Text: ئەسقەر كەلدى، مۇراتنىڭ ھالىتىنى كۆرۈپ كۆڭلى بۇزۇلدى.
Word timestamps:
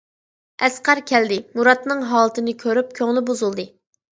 ئەسقەر 0.67 1.01
كەلدى، 1.11 1.37
مۇراتنىڭ 1.59 2.01
ھالىتىنى 2.15 2.57
كۆرۈپ 2.65 2.99
كۆڭلى 3.01 3.25
بۇزۇلدى. 3.29 3.71